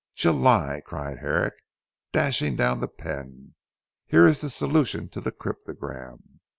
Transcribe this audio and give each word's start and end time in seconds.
July," 0.15 0.81
cried 0.83 1.19
Herrick 1.19 1.53
dashing 2.11 2.55
down 2.55 2.79
the 2.79 2.87
pen. 2.87 3.53
"Here 4.07 4.25
is 4.25 4.41
the 4.41 4.49
solution 4.49 5.11
of 5.15 5.23
the 5.23 5.31
cryptogram." 5.31 6.39